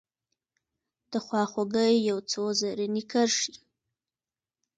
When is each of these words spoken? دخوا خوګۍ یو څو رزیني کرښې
دخوا 1.11 1.43
خوګۍ 1.51 1.93
یو 2.09 2.17
څو 2.31 2.43
رزیني 2.51 3.03
کرښې 3.11 3.53